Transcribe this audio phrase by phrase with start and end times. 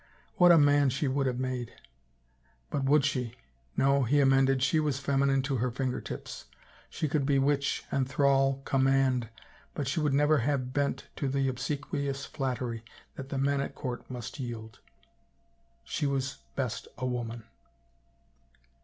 [0.37, 1.79] What a man she would have made I
[2.71, 3.35] But would she?
[3.77, 6.45] No, he amended, she was feminine to her finger tips,
[6.89, 9.29] she could bewitch, enthrall, command,
[9.75, 12.83] but she would never have bent to the obsequious flattery
[13.13, 14.79] that the men at court must yield.
[15.83, 17.43] She was best a woman.